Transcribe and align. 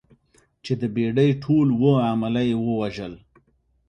چې 0.63 0.73
د 0.81 0.83
بېړۍ 0.95 1.29
ټول 1.43 1.67
اووه 1.75 1.95
عمله 2.11 2.41
یې 2.49 2.55
ووژل. 2.59 3.13